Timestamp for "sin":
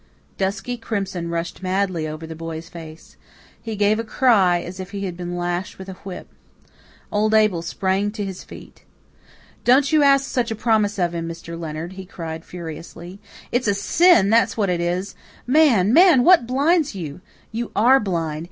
13.75-14.31